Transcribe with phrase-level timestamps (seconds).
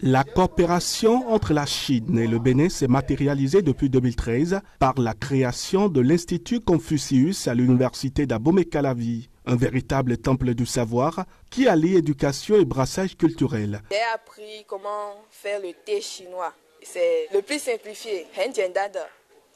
[0.00, 5.88] La coopération entre la Chine et le Bénin s'est matérialisée depuis 2013 par la création
[5.88, 12.64] de l'Institut Confucius à l'université d'Abomey-Calavi, un véritable temple du savoir qui allie éducation et
[12.64, 13.80] brassage culturel.
[13.90, 16.52] J'ai appris comment faire le thé chinois.
[16.82, 18.26] C'est le plus simplifié,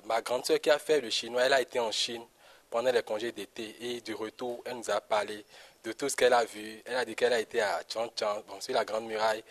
[0.06, 2.22] Ma grande soeur qui a fait le chinois, elle a été en Chine
[2.70, 5.45] pendant les congés d'été et du retour, elle nous a parlé
[5.87, 6.82] de tout ce qu'elle a vu.
[6.84, 9.45] Elle a dit qu'elle a été à Chang Chang, bon, sur la Grande Muraille.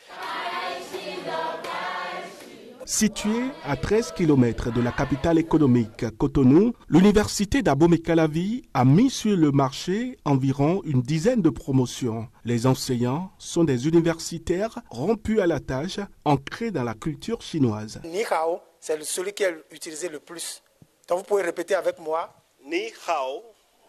[2.85, 9.51] Située à 13 km de la capitale économique Cotonou, l'université d'Abomey-Calavi a mis sur le
[9.51, 12.27] marché environ une dizaine de promotions.
[12.43, 18.01] Les enseignants sont des universitaires rompus à la tâche, ancrés dans la culture chinoise.
[18.03, 20.61] Ni hao, c'est celui qui est utilisé le plus.
[21.07, 22.35] Donc vous pouvez répéter avec moi.
[22.65, 23.41] Ni hao.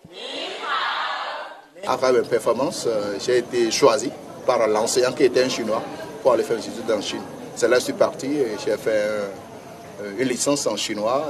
[0.08, 0.16] Ni
[0.62, 1.05] hao.
[1.88, 4.10] Après mes performances, euh, j'ai été choisi
[4.44, 5.82] par l'enseignant qui était un chinois
[6.20, 7.22] pour aller faire des études en Chine.
[7.54, 9.28] C'est là que je suis parti et j'ai fait euh,
[10.18, 11.28] une licence en chinois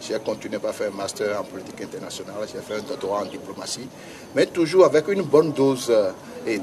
[0.00, 3.88] j'ai continué par faire un master en politique internationale, j'ai fait un doctorat en diplomatie,
[4.34, 6.12] mais toujours avec une bonne dose euh,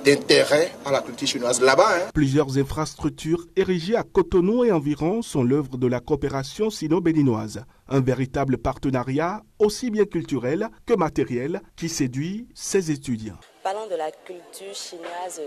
[0.03, 1.97] d'intérêt à la culture chinoise là-bas.
[1.97, 2.09] Hein.
[2.13, 7.63] Plusieurs infrastructures érigées à Cotonou et environ sont l'œuvre de la coopération sino-béninoise.
[7.89, 13.37] Un véritable partenariat aussi bien culturel que matériel qui séduit ses étudiants.
[13.63, 15.41] Parlons de la culture chinoise.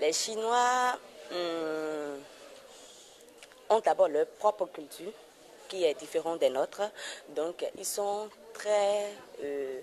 [0.00, 0.98] Les Chinois...
[1.30, 2.18] Hmm,
[3.70, 5.12] ont d'abord leur propre culture
[5.70, 6.82] qui est différente des nôtres.
[7.28, 9.06] Donc, ils sont très,
[9.42, 9.80] euh,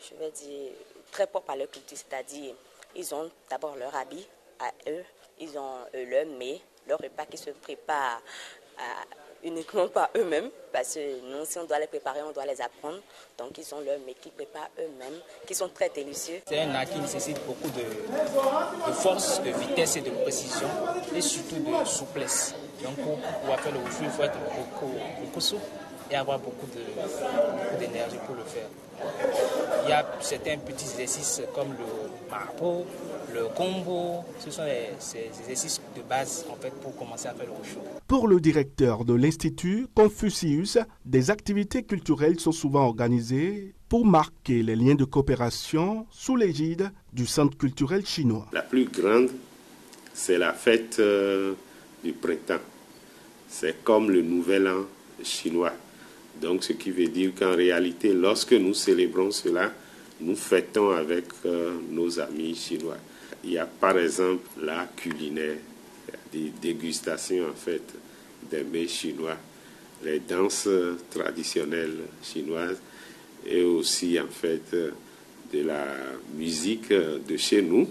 [0.00, 0.72] je vais dire,
[1.12, 2.54] très propres à leur culture, c'est-à-dire,
[2.96, 4.26] ils ont d'abord leur habit
[4.58, 5.04] à eux,
[5.38, 8.20] ils ont euh, leur mets, leur repas qui se prépare
[9.44, 13.00] uniquement par eux-mêmes, parce que nous, si on doit les préparer, on doit les apprendre.
[13.38, 16.40] Donc, ils ont leur mets qu'ils préparent eux-mêmes, qui sont très délicieux.
[16.46, 20.68] C'est un art qui nécessite beaucoup de, force, de vitesse et de précision,
[21.14, 22.54] et surtout de souplesse.
[22.82, 25.62] Donc, pour pouvoir faire le wushu, il faut être beaucoup, beaucoup souple
[26.10, 26.66] et avoir beaucoup
[27.78, 28.68] d'énergie pour le faire.
[29.84, 32.84] Il y a certains petits exercices comme le marpeau,
[33.32, 34.62] le combo, ce sont
[34.98, 37.78] ces exercices de base en fait pour commencer à faire le wushu.
[38.06, 44.76] Pour le directeur de l'Institut Confucius, des activités culturelles sont souvent organisées pour marquer les
[44.76, 48.46] liens de coopération sous l'égide du Centre culturel chinois.
[48.52, 49.30] La plus grande,
[50.12, 51.54] c'est la fête euh,
[52.02, 52.60] du printemps.
[53.48, 54.86] C'est comme le nouvel an
[55.22, 55.72] chinois.
[56.40, 59.72] Donc, ce qui veut dire qu'en réalité, lorsque nous célébrons cela,
[60.20, 62.98] nous fêtons avec euh, nos amis chinois.
[63.44, 65.56] Il y a par exemple la culinaire,
[66.32, 67.82] des dégustations en fait
[68.50, 69.36] des mets chinois,
[70.04, 70.68] les danses
[71.10, 72.80] traditionnelles chinoises
[73.46, 74.62] et aussi en fait
[75.52, 75.86] de la
[76.36, 77.88] musique de chez nous.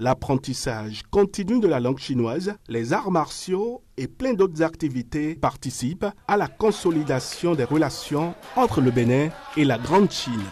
[0.00, 6.36] L'apprentissage continu de la langue chinoise, les arts martiaux et plein d'autres activités participent à
[6.36, 10.44] la consolidation des relations entre le Bénin et la Grande Chine.